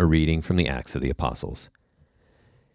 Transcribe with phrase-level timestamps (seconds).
[0.00, 1.68] A reading from the Acts of the Apostles.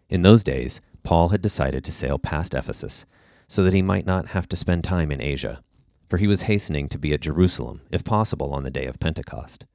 [0.08, 3.04] In those days, Paul had decided to sail past Ephesus
[3.48, 5.60] so that he might not have to spend time in Asia,
[6.08, 9.66] for he was hastening to be at Jerusalem, if possible, on the day of Pentecost.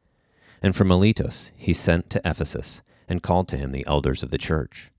[0.62, 4.38] And from Miletus he sent to Ephesus and called to him the elders of the
[4.38, 4.90] church.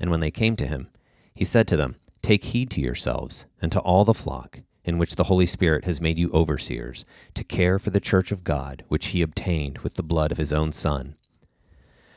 [0.00, 0.88] And when they came to him,
[1.34, 5.16] he said to them, Take heed to yourselves and to all the flock, in which
[5.16, 7.04] the Holy Spirit has made you overseers,
[7.34, 10.54] to care for the church of God, which he obtained with the blood of his
[10.54, 11.16] own Son.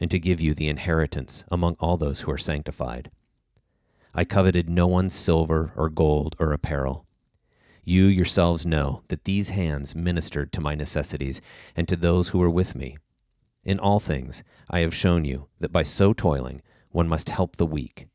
[0.00, 3.10] and to give you the inheritance among all those who are sanctified.
[4.14, 7.06] I coveted no one's silver or gold or apparel.
[7.84, 11.40] You yourselves know that these hands ministered to my necessities
[11.76, 12.96] and to those who were with me.
[13.64, 17.66] In all things I have shown you that by so toiling one must help the
[17.66, 18.06] weak,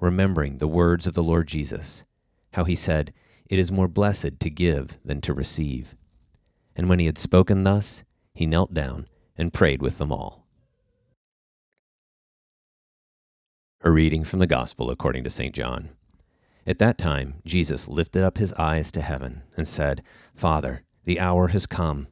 [0.00, 2.04] remembering the words of the Lord Jesus,
[2.52, 3.12] how he said,
[3.48, 5.94] It is more blessed to give than to receive.
[6.76, 8.02] And when he had spoken thus,
[8.34, 9.06] he knelt down
[9.38, 10.43] and prayed with them all.
[13.86, 15.54] A reading from the Gospel according to St.
[15.54, 15.90] John.
[16.66, 20.02] At that time, Jesus lifted up his eyes to heaven and said,
[20.34, 22.06] Father, the hour has come.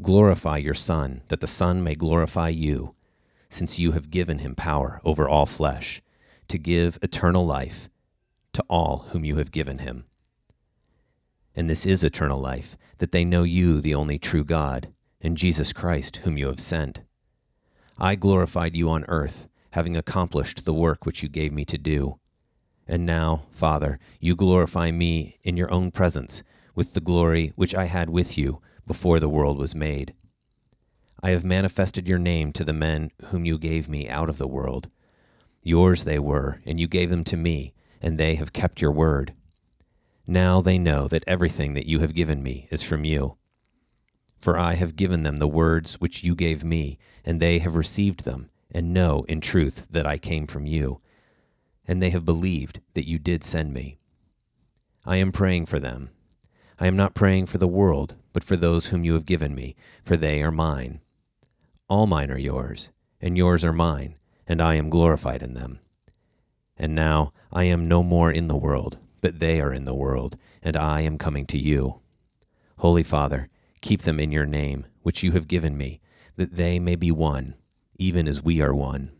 [0.00, 2.94] Glorify your Son, that the Son may glorify you,
[3.48, 6.00] since you have given him power over all flesh,
[6.46, 7.88] to give eternal life
[8.52, 10.04] to all whom you have given him.
[11.56, 15.72] And this is eternal life, that they know you, the only true God, and Jesus
[15.72, 17.00] Christ, whom you have sent.
[17.98, 22.18] I glorified you on earth, having accomplished the work which you gave me to do.
[22.88, 26.42] And now, Father, you glorify me in your own presence
[26.74, 30.14] with the glory which I had with you before the world was made.
[31.22, 34.46] I have manifested your name to the men whom you gave me out of the
[34.46, 34.88] world.
[35.62, 39.34] Yours they were, and you gave them to me, and they have kept your word.
[40.26, 43.36] Now they know that everything that you have given me is from you.
[44.38, 48.24] For I have given them the words which you gave me, and they have received
[48.24, 51.00] them, and know in truth that I came from you
[51.86, 53.98] and they have believed that you did send me.
[55.04, 56.10] I am praying for them.
[56.78, 59.76] I am not praying for the world, but for those whom you have given me,
[60.04, 61.00] for they are mine.
[61.88, 62.90] All mine are yours,
[63.20, 64.16] and yours are mine,
[64.46, 65.78] and I am glorified in them.
[66.76, 70.36] And now I am no more in the world, but they are in the world,
[70.62, 72.00] and I am coming to you.
[72.78, 73.48] Holy Father,
[73.80, 76.00] keep them in your name, which you have given me,
[76.36, 77.54] that they may be one,
[77.98, 79.10] even as we are one.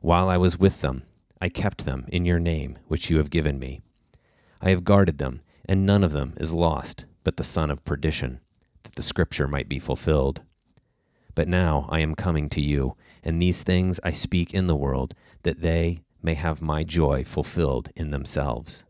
[0.00, 1.02] While I was with them,
[1.40, 3.80] I kept them in your name, which you have given me.
[4.60, 8.40] I have guarded them, and none of them is lost, but the son of perdition,
[8.82, 10.42] that the scripture might be fulfilled.
[11.34, 15.14] But now I am coming to you, and these things I speak in the world,
[15.42, 18.84] that they may have my joy fulfilled in themselves.